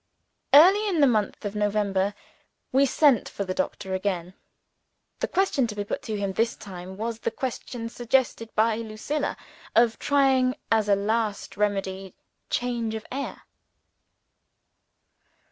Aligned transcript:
Early 0.51 0.89
in 0.89 0.99
the 0.99 1.05
month 1.05 1.45
of 1.45 1.53
November, 1.55 2.15
we 2.71 2.87
sent 2.87 3.29
for 3.29 3.43
the 3.45 3.53
doctor 3.53 3.93
again. 3.93 4.33
The 5.19 5.27
question 5.27 5.67
to 5.67 5.75
be 5.75 5.83
put 5.83 6.01
to 6.09 6.17
him 6.17 6.33
this 6.33 6.55
time, 6.55 6.97
was 6.97 7.19
the 7.19 7.29
question 7.29 7.87
(suggested 7.87 8.49
by 8.55 8.77
Lucilla) 8.77 9.37
of 9.75 9.99
trying 9.99 10.55
as 10.71 10.89
a 10.89 10.95
last 10.95 11.55
remedy 11.55 12.15
change 12.49 12.95
of 12.95 13.05
air. 13.11 13.43